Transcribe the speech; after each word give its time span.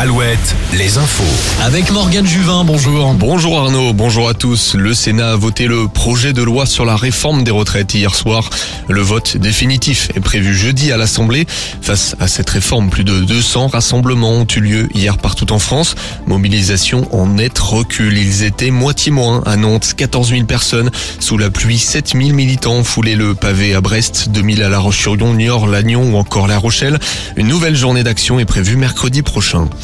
Alouette, 0.00 0.54
les 0.74 0.96
infos. 0.96 1.24
Avec 1.60 1.90
Morgane 1.90 2.24
Juvin, 2.24 2.62
bonjour. 2.62 3.14
Bonjour 3.14 3.58
Arnaud, 3.58 3.92
bonjour 3.92 4.28
à 4.28 4.34
tous. 4.34 4.76
Le 4.76 4.94
Sénat 4.94 5.32
a 5.32 5.36
voté 5.36 5.66
le 5.66 5.88
projet 5.88 6.32
de 6.32 6.40
loi 6.40 6.66
sur 6.66 6.84
la 6.84 6.94
réforme 6.94 7.42
des 7.42 7.50
retraites 7.50 7.94
hier 7.94 8.14
soir. 8.14 8.48
Le 8.88 9.00
vote 9.00 9.36
définitif 9.38 10.08
est 10.14 10.20
prévu 10.20 10.54
jeudi 10.54 10.92
à 10.92 10.96
l'Assemblée. 10.96 11.48
Face 11.82 12.14
à 12.20 12.28
cette 12.28 12.48
réforme, 12.48 12.90
plus 12.90 13.02
de 13.02 13.18
200 13.24 13.66
rassemblements 13.66 14.34
ont 14.34 14.46
eu 14.54 14.60
lieu 14.60 14.88
hier 14.94 15.18
partout 15.18 15.52
en 15.52 15.58
France. 15.58 15.96
Mobilisation 16.26 17.12
en 17.12 17.26
net 17.26 17.58
recul. 17.58 18.16
Ils 18.16 18.44
étaient 18.44 18.70
moitié 18.70 19.10
moins 19.10 19.42
à 19.46 19.56
Nantes, 19.56 19.94
14 19.96 20.30
000 20.30 20.44
personnes. 20.44 20.92
Sous 21.18 21.38
la 21.38 21.50
pluie, 21.50 21.80
7 21.80 22.12
000 22.16 22.34
militants 22.34 22.74
ont 22.74 22.84
foulé 22.84 23.16
le 23.16 23.34
pavé 23.34 23.74
à 23.74 23.80
Brest, 23.80 24.28
2 24.28 24.54
000 24.54 24.62
à 24.64 24.68
La 24.68 24.78
Roche-sur-Yon, 24.78 25.34
Niort, 25.34 25.66
Lannion 25.66 26.12
ou 26.12 26.16
encore 26.16 26.46
La 26.46 26.58
Rochelle. 26.58 27.00
Une 27.34 27.48
nouvelle 27.48 27.74
journée 27.74 28.04
d'action 28.04 28.38
est 28.38 28.44
prévue 28.44 28.76
mercredi 28.76 29.22
prochain. 29.22 29.68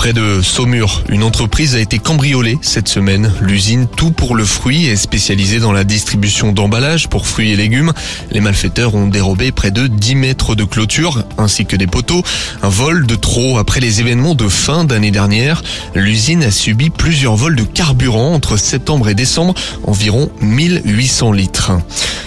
Près 0.00 0.14
de 0.14 0.40
Saumur, 0.40 1.04
une 1.10 1.22
entreprise 1.22 1.74
a 1.74 1.78
été 1.78 1.98
cambriolée 1.98 2.56
cette 2.62 2.88
semaine. 2.88 3.34
L'usine 3.42 3.86
Tout 3.86 4.12
pour 4.12 4.34
le 4.34 4.46
fruit 4.46 4.86
est 4.86 4.96
spécialisée 4.96 5.58
dans 5.58 5.72
la 5.72 5.84
distribution 5.84 6.52
d'emballage 6.52 7.10
pour 7.10 7.26
fruits 7.26 7.50
et 7.50 7.56
légumes. 7.56 7.92
Les 8.30 8.40
malfaiteurs 8.40 8.94
ont 8.94 9.08
dérobé 9.08 9.52
près 9.52 9.70
de 9.70 9.88
10 9.88 10.14
mètres 10.14 10.54
de 10.54 10.64
clôture 10.64 11.22
ainsi 11.36 11.66
que 11.66 11.76
des 11.76 11.86
poteaux. 11.86 12.22
Un 12.62 12.70
vol 12.70 13.06
de 13.06 13.14
trop 13.14 13.58
après 13.58 13.80
les 13.80 14.00
événements 14.00 14.34
de 14.34 14.48
fin 14.48 14.84
d'année 14.84 15.10
dernière. 15.10 15.62
L'usine 15.94 16.44
a 16.44 16.50
subi 16.50 16.88
plusieurs 16.88 17.36
vols 17.36 17.56
de 17.56 17.64
carburant 17.64 18.32
entre 18.32 18.56
septembre 18.56 19.10
et 19.10 19.14
décembre, 19.14 19.52
environ 19.84 20.30
1800 20.40 21.32
litres. 21.32 21.72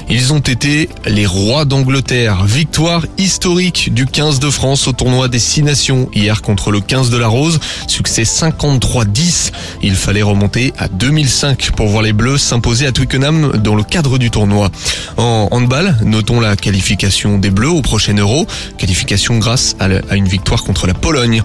Ils 0.10 0.34
ont 0.34 0.40
été 0.40 0.90
les 1.08 1.26
rois 1.26 1.66
d'Angleterre. 1.66 2.44
Victoire 2.44 3.06
historique 3.18 3.94
du 3.94 4.06
15 4.06 4.40
de 4.40 4.50
France 4.50 4.88
au 4.88 4.92
tournoi 4.92 5.28
des 5.28 5.40
6 5.40 5.64
nations 5.64 6.10
hier 6.14 6.42
contre 6.42 6.72
le 6.72 6.82
15 6.82 7.10
de 7.10 7.18
la 7.18 7.28
Rose. 7.28 7.60
Succès 7.88 8.24
53-10. 8.24 9.52
Il 9.82 9.96
fallait 9.96 10.22
remonter 10.22 10.74
à 10.78 10.88
2005 10.88 11.72
pour 11.76 11.88
voir 11.88 12.04
les 12.04 12.14
Bleus 12.14 12.38
s'imposer 12.38 12.88
à 12.88 12.92
Twickenham 12.92 13.58
dans 13.58 13.76
le 13.76 13.84
cadre 13.84 14.18
du 14.18 14.32
tournoi. 14.32 14.72
En 15.18 15.48
handball, 15.52 15.96
notons 16.04 16.40
la 16.40 16.56
qualification 16.56 17.38
des 17.38 17.50
Bleus 17.50 17.70
au 17.70 17.82
prochain 17.82 18.16
Euro. 18.16 18.48
Qualification 18.78 19.38
grâce 19.38 19.76
à 19.80 20.16
une 20.16 20.28
victoire 20.28 20.64
contre 20.64 20.88
la 20.88 20.94
Pologne. 20.94 21.42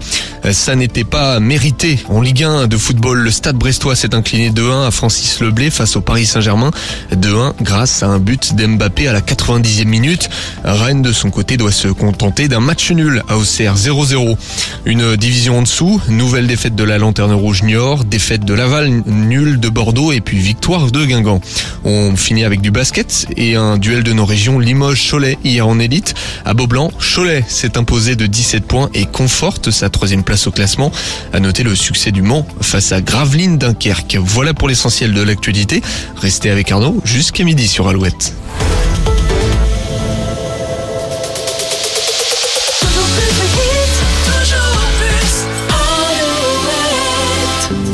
Ça 0.51 0.75
n'était 0.75 1.03
pas 1.03 1.39
mérité. 1.39 1.99
En 2.09 2.21
Ligue 2.21 2.43
1 2.43 2.67
de 2.67 2.77
football, 2.77 3.19
le 3.19 3.31
Stade 3.31 3.57
Brestois 3.57 3.95
s'est 3.95 4.15
incliné 4.15 4.49
2-1 4.51 4.87
à 4.87 4.91
Francis 4.91 5.39
Leblé 5.41 5.69
face 5.69 5.95
au 5.95 6.01
Paris 6.01 6.25
Saint-Germain. 6.25 6.71
2-1 7.13 7.53
grâce 7.61 8.03
à 8.03 8.07
un 8.07 8.19
but 8.19 8.55
d'Mbappé 8.55 9.07
à 9.07 9.13
la 9.13 9.21
90e 9.21 9.85
minute. 9.85 10.29
Rennes 10.63 11.01
de 11.01 11.11
son 11.11 11.29
côté 11.29 11.57
doit 11.57 11.71
se 11.71 11.87
contenter 11.87 12.47
d'un 12.47 12.59
match 12.59 12.91
nul 12.91 13.23
à 13.27 13.37
Auxerre 13.37 13.75
0-0. 13.75 14.37
Une 14.85 15.15
division 15.15 15.59
en 15.59 15.61
dessous, 15.61 16.01
nouvelle 16.09 16.47
défaite 16.47 16.75
de 16.75 16.83
la 16.83 16.97
Lanterne 16.97 17.33
Rouge 17.33 17.63
Niort, 17.63 18.03
défaite 18.05 18.45
de 18.45 18.53
Laval, 18.53 19.03
nul 19.05 19.59
de 19.59 19.69
Bordeaux 19.69 20.11
et 20.11 20.21
puis 20.21 20.37
victoire 20.37 20.91
de 20.91 21.05
Guingamp. 21.05 21.41
On 21.83 22.15
finit 22.15 22.43
avec 22.43 22.61
du 22.61 22.71
basket 22.71 23.27
et 23.37 23.55
un 23.55 23.77
duel 23.77 24.03
de 24.03 24.13
nos 24.13 24.25
régions 24.25 24.59
Limoges-Cholet 24.59 25.37
hier 25.43 25.67
en 25.67 25.79
élite. 25.79 26.13
À 26.45 26.53
Beaublanc, 26.53 26.91
Cholet 26.99 27.43
s'est 27.47 27.77
imposé 27.77 28.15
de 28.15 28.25
17 28.25 28.65
points 28.65 28.89
et 28.93 29.05
conforte 29.05 29.71
sa 29.71 29.89
troisième 29.89 30.23
place 30.23 30.47
au 30.47 30.51
classement. 30.51 30.91
À 31.33 31.39
noter 31.39 31.63
le 31.63 31.75
succès 31.75 32.11
du 32.11 32.21
Mans 32.21 32.45
face 32.61 32.91
à 32.91 33.01
Gravelines 33.01 33.57
Dunkerque. 33.57 34.17
Voilà 34.21 34.53
pour 34.53 34.67
l'essentiel 34.67 35.13
de 35.13 35.21
l'actualité. 35.21 35.81
Restez 36.17 36.49
avec 36.49 36.71
Arnaud 36.71 37.01
jusqu'à 37.03 37.43
midi 37.43 37.67
sur 37.67 37.87
Alouette. 37.87 38.33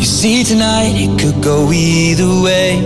See 0.05 0.43
tonight. 0.43 0.93
It 0.95 1.19
could 1.19 1.43
go 1.43 1.71
either 1.71 2.41
way 2.41 2.79